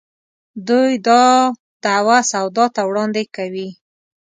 دوی 0.67 0.91
دا 1.07 1.23
دعوه 1.83 2.17
سودا 2.31 2.65
ته 2.75 2.81
وړاندې 2.89 3.23
کوي. 3.35 3.69